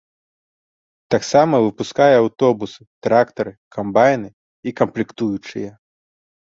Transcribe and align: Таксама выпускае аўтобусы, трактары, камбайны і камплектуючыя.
Таксама 1.15 1.55
выпускае 1.65 2.09
аўтобусы, 2.23 2.81
трактары, 3.09 3.51
камбайны 3.77 4.29
і 4.69 4.79
камплектуючыя. 4.83 5.71